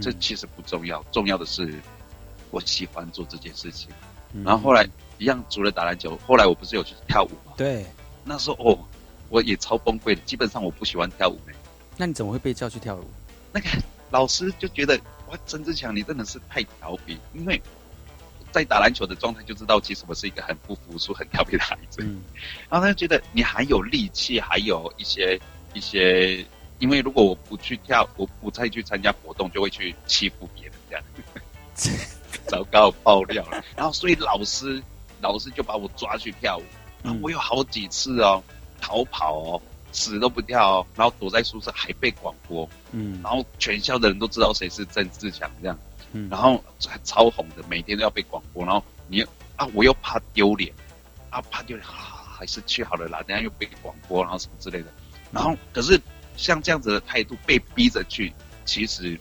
[0.00, 1.80] 这嗯其实不重要，重要的是
[2.52, 3.90] 我喜欢做这件事情。
[4.34, 7.54] 嗯然后后来一样，除了打篮球，后来我不是有去跳舞吗？
[7.56, 7.84] 对，
[8.22, 8.78] 那时候哦，
[9.30, 10.20] 我也超崩溃的。
[10.20, 11.52] 基本上我不喜欢跳舞呢。
[11.96, 13.04] 那你怎么会被叫去跳舞？
[13.52, 13.68] 那个
[14.10, 17.60] 老师就觉得哇，曾志强你真的是太调皮，因为
[18.50, 22.02] 在打篮球的状态就知道，其实我是一个很不服输、很调皮的孩子。
[22.02, 22.22] 嗯
[22.68, 25.40] 然后他就觉得你还有力气，还有一些
[25.74, 26.44] 一些，
[26.78, 31.04] 因为如果我不去跳，我不再去参加活动，就会去欺负别人这样。
[32.48, 33.62] 糟糕，爆料了。
[33.76, 34.82] 然后所以老师
[35.20, 36.64] 老师就把我抓去跳舞，
[37.02, 38.42] 然后我有好几次哦，
[38.80, 39.62] 逃跑哦，
[39.92, 43.20] 死都不跳哦，然后躲在宿舍还被广播，嗯。
[43.22, 45.78] 然后全校的人都知道谁是郑志强这样，
[46.12, 46.28] 嗯。
[46.30, 49.26] 然后还超红的，每天都要被广播，然后你又
[49.56, 50.72] 啊，我又怕丢脸，
[51.30, 51.92] 啊怕丢脸，啊
[52.36, 54.86] 还是去好了啦，等下又被广播，然后什么之类的，
[55.30, 56.00] 然后可是
[56.36, 58.32] 像这样子的态度被逼着去，
[58.64, 59.18] 其实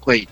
[0.00, 0.26] 会，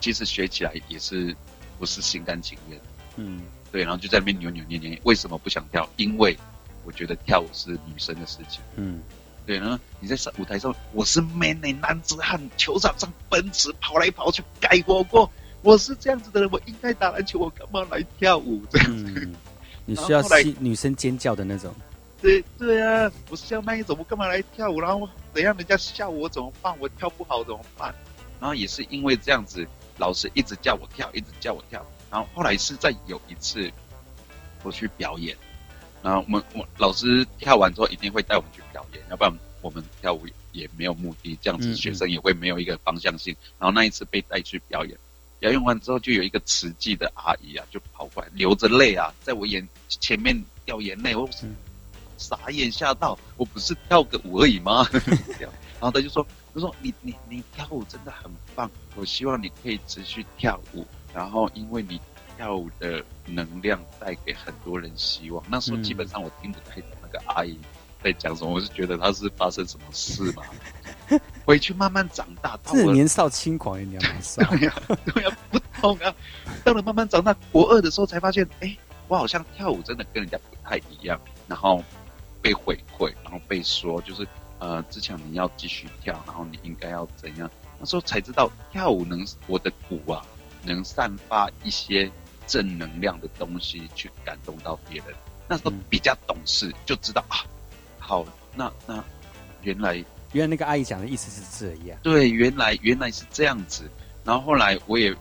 [0.00, 1.34] 其实学起来也是
[1.78, 2.80] 不是心甘情愿，
[3.16, 3.42] 嗯。
[3.72, 5.86] 对，然后就在那边扭扭捏捏，为什么不想跳？
[5.96, 6.38] 因为
[6.86, 9.00] 我觉得跳舞是女生的事情，嗯
[9.44, 15.30] 对，然后你在上舞台上，我是 man 呢、男子汉，球场上奔驰跑来跑去，改活过。
[15.62, 18.62] 我是这样子的人，我应该打篮球，我干嘛来跳舞？
[18.70, 19.34] 这样子，嗯，
[19.84, 21.74] 你需要然后后来女生尖叫的那种。
[22.22, 24.80] 对对啊，我是要那一种，我干嘛来跳舞？
[24.80, 26.74] 然后等一下人家笑我怎么办？
[26.78, 27.94] 我跳不好怎么办？
[28.40, 29.66] 然后也是因为这样子，
[29.98, 31.84] 老师一直叫我跳，一直叫我跳。
[32.10, 33.70] 然后后来是在有一次
[34.62, 35.36] 我去表演，
[36.06, 43.34] 然后我们我老师跳完之后一定会带我们去表演，要不然我们跳舞也没有目的，这样子学生也会没有一个方向性。
[43.58, 44.96] 然后那一次被带去表演，
[45.40, 51.56] 表演完之后就有一个慈济的阿姨啊，就跑过来流着泪啊，在我眼前面掉眼泪，我嗯
[52.18, 54.88] 傻眼吓到，我不是跳个舞而已吗？
[55.40, 62.00] 然后他就说，他说你你你跳舞真的很棒，我希望你可以持续跳舞，然后因为你
[62.36, 65.42] 跳舞的能量带给很多人希望。
[65.48, 67.58] 那时候嗯基本上我听不太懂那个阿姨
[68.02, 70.42] 在讲什么，我是觉得她是发生什么事嘛。
[71.44, 74.42] 回去慢慢长大，到我这年少轻狂，你年少。
[74.50, 74.74] 对呀、
[75.14, 76.14] 对呀、不懂啊。
[76.64, 78.76] 到了慢慢长大，国二的时候才发现，哎，
[79.08, 81.20] 我好像跳舞真的跟人家不太一样。
[81.48, 81.82] 然后
[82.42, 84.26] 被回馈，然后被说就是
[84.58, 87.48] 呃，志强你要继续跳，然后你应该要怎样？
[87.78, 90.24] 那时候才知道跳舞能，我的鼓啊，
[90.64, 92.10] 能散发一些
[92.46, 95.14] 正能量的东西去感动到别人。
[95.48, 97.44] 那时候嗯比较懂事，就知道啊，
[97.98, 98.24] 好，
[98.54, 99.02] 那那
[99.62, 99.94] 原来
[100.32, 101.98] 原来那个阿姨讲的意思是这样。
[102.02, 103.90] 对，原来原来是这样子。
[104.24, 105.14] 然后后来我也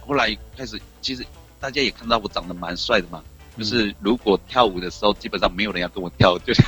[0.00, 1.26] 后来开始，其实
[1.58, 3.22] 大家也看到我长得蛮帅的嘛。
[3.58, 6.62] 就是如果跳舞的时候，基本上没有人要跟我跳，就是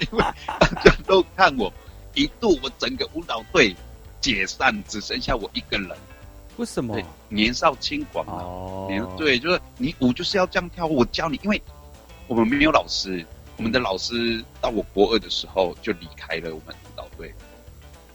[0.00, 1.72] 因为大家都看我。
[2.14, 3.74] 一度我整个舞蹈队
[4.20, 5.90] 解散，只剩下我一个人。
[6.56, 8.34] 为什么对？，年少轻狂嘛。
[8.42, 11.60] 哦年对，就是你舞就是要这样跳，我教你，因为
[12.26, 13.24] 我们没有老师，
[13.56, 17.34] 我们的老师到我国二的时候就离开了我们舞蹈队，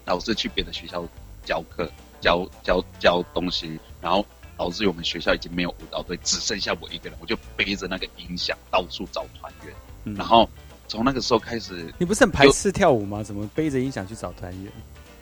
[0.04, 1.04] 老师去别的学校
[1.44, 4.24] 教课、教教教东西，然后
[4.56, 9.74] 导致我们学校已经没有舞蹈队，只剩下我一个人，我就背着那个音响到处找团员，
[10.04, 10.48] 嗯然后
[10.88, 13.22] 从那个时候开始，你不是很排斥跳舞吗？
[13.22, 14.72] 怎么背着音响去找团员？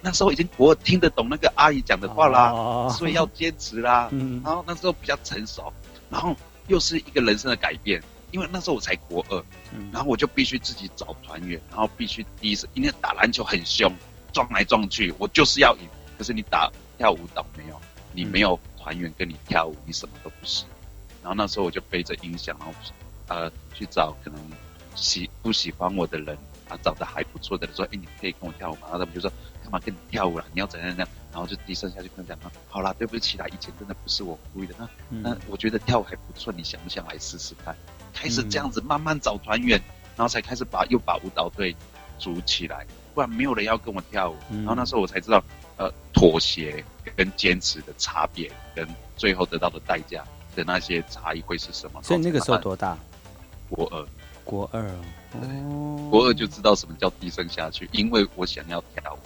[0.01, 4.09] 那时候已经国二听得懂那个阿姨讲的话啦，哦所以要坚持啦。
[4.13, 5.73] 嗯然后那时候比较成熟，
[6.09, 6.35] 然后
[6.69, 13.93] 又是一个人生的改变，因为那时候我才国二，嗯然后我就必须自己找团员，然后必须第一次，因为打篮球很凶，
[14.33, 15.89] 撞来撞去，我就是要赢。
[16.17, 17.81] 可是你打跳舞蹈没有，
[18.13, 20.65] 你没有团员跟你跳舞，你什么都不是。
[21.23, 22.75] 然后那时候我就背着音响，然后
[23.29, 24.41] 呃去找可能
[24.95, 26.37] 喜不喜欢我的人
[26.69, 28.81] 啊，找的还不错的人说，哎，你可以跟我跳舞吗？
[28.85, 29.31] 然后他们就说
[29.69, 30.45] 干嘛跟你跳舞了？
[30.55, 31.09] 你要怎样怎样？
[31.31, 34.75] 然后就低声下去跟他讲说，好啦，对不起啦，以前真的不是我故意的。
[34.79, 37.77] 那那嗯我觉得跳舞还不错，你想不想来试试看？
[38.15, 39.79] 开始这样子慢慢找团员，
[40.17, 41.77] 然后才开始把又把舞蹈队
[42.19, 44.37] 组起来，不然没有人要跟我跳舞。
[44.49, 45.45] 嗯然后那时候我才知道，
[45.77, 46.83] 呃，妥协
[47.15, 48.89] 跟坚持的差别，跟
[49.19, 50.25] 最后得到的代价
[50.57, 52.03] 的那些差异会是什么。
[52.03, 52.97] 所以那个时候多大？
[53.69, 54.09] 国二，
[54.45, 54.99] 国二哦。
[55.35, 59.19] 哦国二就知道什么叫低声下去，因为我想要跳舞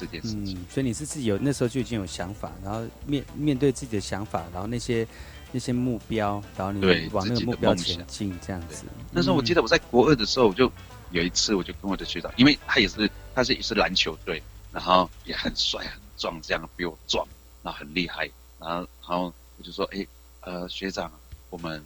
[0.00, 0.58] 这件事情。
[0.58, 5.06] 嗯，所以你是自己有那时候就已经有想法，然后面面对自己的想法，然后那些
[5.52, 8.86] 那些目标，然后你对往那个目标前进，这样子。
[9.12, 10.72] 那时候我记得我在国二的时候，我就
[11.10, 14.42] 有一次我就跟我的学长，因为他也是他是也是篮球队，
[14.72, 17.26] 然后也很帅很壮，这样比我壮，
[17.62, 20.06] 然后很厉害，然后然后我就说，哎，
[20.40, 21.10] 呃，学长，
[21.50, 21.82] 我们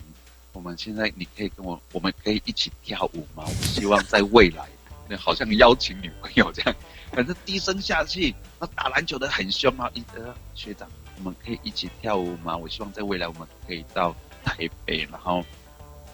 [0.52, 3.44] 我们现在你可以跟我，我们可以一起跳舞吗？
[3.46, 4.83] 我希望在未来，那
[5.18, 6.74] 好像邀请女朋友这样，
[7.12, 10.88] 反正低声下气，那打篮球的很凶啊，一呃学长，
[11.18, 12.56] 我们可以一起跳舞吗？
[12.56, 15.44] 我希望在未来我们可以到台北，然后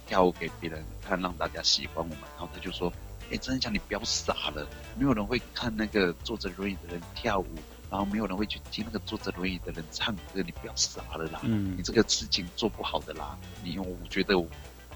[0.06, 2.18] 跳舞给别人看，让大家喜欢我们。
[2.36, 2.92] 然后他就说
[3.30, 4.68] ：“哎，真的讲你不要傻了，
[4.98, 7.46] 没有人会看那个坐着轮椅的人跳舞，
[7.88, 13.38] 然后没有人会去听那个坐着轮椅的人唱歌，你不要傻了啦，嗯你这个事情做不好的啦。
[13.62, 14.46] 你我觉得我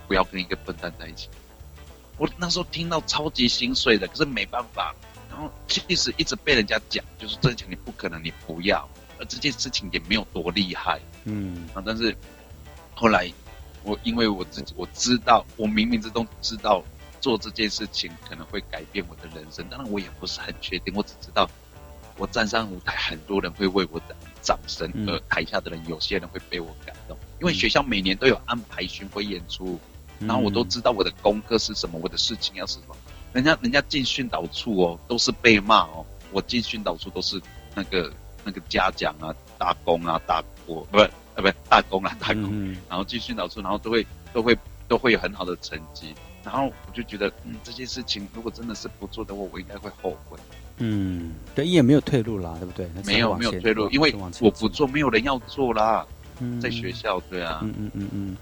[0.09, 1.28] 不要跟一个笨蛋在一起。”
[2.17, 4.95] 我那时候听到超级心碎的，可是没办法。
[5.31, 8.89] 然后其实一直被人家讲，就是真情你不可能，你不要。
[9.19, 12.17] 而这件事情也没有多厉害，嗯啊，但是
[12.95, 13.33] 后来
[13.85, 16.83] 我因为我自己我知道，我冥冥之中知道
[17.21, 21.49] 做这件事情可能会改变我的人生，当然我也不是很确定，我只知道
[22.17, 32.97] 我站上舞台，很多人会为我掌掌声，嗯而台下的人有些人会被我感动，因为学校每年都有安排巡回演出，嗯然后我都知道我的功课是什么，我的事情要是什么。
[33.33, 36.05] 人家人家进训导处哦，都是被骂哦。
[36.33, 37.41] 我进训导处都是
[37.75, 38.12] 那个
[38.45, 44.57] 那个嘉奖啊、大功啊、大国不是呃不是大功啊大功，嗯然后进训导处，然后都会都会
[44.89, 46.15] 都会有很好的成绩。
[46.45, 50.39] 然后我就觉得，嗯，这件事情如果真的是不做的话，我应该会后悔。
[50.77, 52.87] 嗯，对，也没有退路啦，对不对？
[53.05, 56.07] 没有没有退路，因为我不做，没有人要做啦，
[56.41, 58.37] 嗯在学校，对啊，嗯嗯嗯嗯，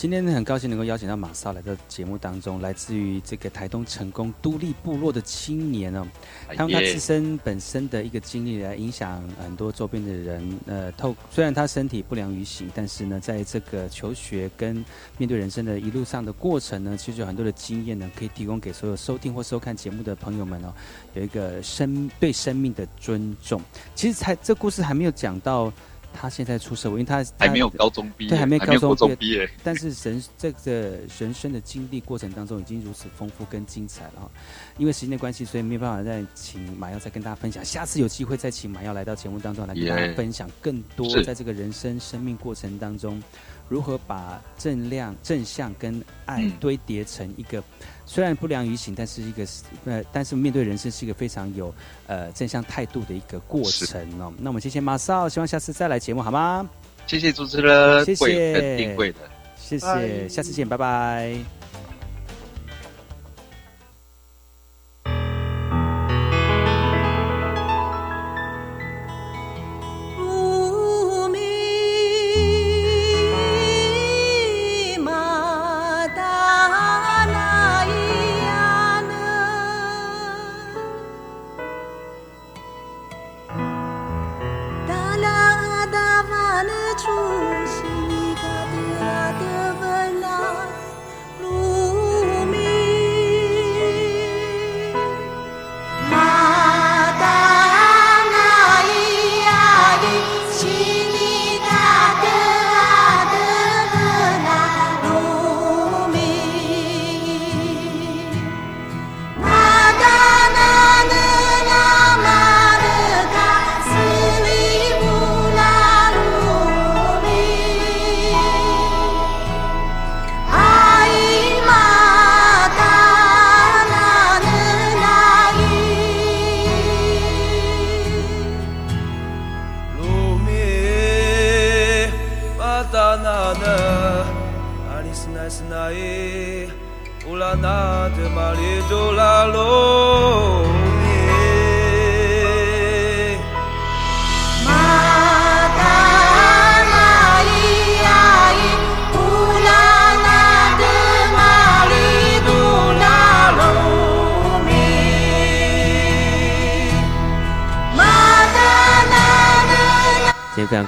[0.00, 6.06] 今天呢很高兴能够邀请到马少来到节目当中，来自于这个台东成功都立部落的青年哦，
[6.48, 10.58] 哎他用他自身本身的一个经历来影响很多周边的人。
[10.64, 14.82] 呃，透虽然他身体不良于行，但是呢，在这个求学跟
[15.18, 20.72] 面对人生的一路上的过程呢，其实有很多的经验呢，可以提供给所有收听或收看节目的朋友们哦，
[21.12, 23.60] 有一个生对生命的尊重。
[23.94, 25.70] 其实才这故事还没有讲到
[26.12, 34.30] 他现在出社会，因为他他还没有高中毕业，对还没有高中毕业 但是人这个人生的经历过程当中已经如此丰富跟精彩了哈。
[34.78, 37.64] 因为时间的关系，所以没有办法再请马耀再跟大家分享。
[37.64, 43.22] 下次有机会再请马耀来到节目当中来跟大家分享更多在这个人生生命过程当中，
[43.68, 47.62] 如何把正量、正向跟爱嗯堆叠成一个。
[48.12, 49.46] 虽然不良于行，但是一个
[49.84, 51.72] 呃，但是面对人生是一个非常有
[52.08, 54.32] 呃正向态度的一个过程哦。
[54.36, 56.68] 那我们谢谢马少，希望下次再来节目好吗？
[57.06, 59.18] 谢谢主持人，谢谢定会的。
[59.56, 61.59] 谢谢，下次见，拜拜。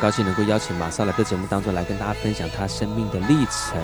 [0.03, 3.80] 高兴能够邀请马少来到节目当中来跟大家分享他生命的历程。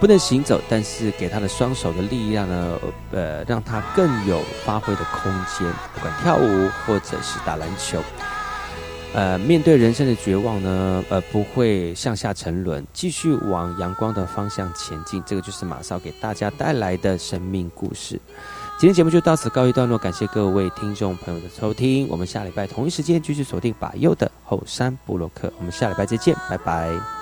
[0.00, 2.78] 不能行走，但是给他的双手的力量呢，
[3.12, 5.70] 呃，让他更有发挥的空间。
[5.94, 8.02] 不管跳舞或者是打篮球，
[9.12, 15.22] 呃，面对人生的绝望呢，呃，不会向下沉沦，继续往阳光的方向前进。
[15.24, 18.18] 这个就是马少给大家带来的生命故事。
[18.82, 22.08] 今天节目就到此告一段落，感谢各位听众朋友的收听。
[22.08, 27.21] 我们下礼拜同一时间继续锁定把右的后山布洛克，我们下礼拜再见，拜拜。